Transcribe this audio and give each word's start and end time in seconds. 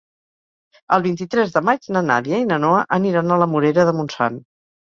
El 0.97 1.03
vint-i-tres 1.07 1.53
de 1.57 1.63
maig 1.69 1.85
na 1.97 2.03
Nàdia 2.09 2.41
i 2.45 2.49
na 2.53 2.59
Noa 2.67 2.81
aniran 3.01 3.37
a 3.37 3.41
la 3.45 3.51
Morera 3.55 3.87
de 3.93 3.97
Montsant. 4.01 4.43